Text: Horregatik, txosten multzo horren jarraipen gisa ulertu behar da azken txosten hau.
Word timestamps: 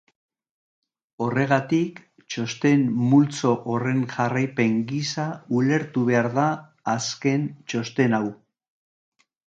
Horregatik, 1.25 1.99
txosten 2.35 2.87
multzo 3.11 3.53
horren 3.75 4.01
jarraipen 4.15 4.81
gisa 4.95 5.29
ulertu 5.61 6.09
behar 6.11 6.33
da 6.41 6.51
azken 6.99 7.51
txosten 7.69 8.19
hau. 8.23 8.29